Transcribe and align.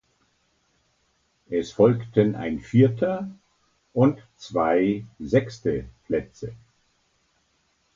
Es 1.51 1.71
folgten 1.73 2.33
ein 2.35 2.59
vierter 2.59 3.29
und 3.93 4.27
zwei 4.35 5.05
sechste 5.19 5.85
Plätze. 6.05 6.53